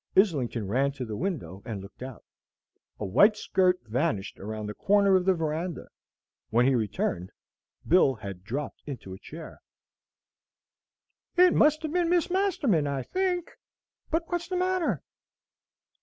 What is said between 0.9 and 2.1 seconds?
to the window, and looked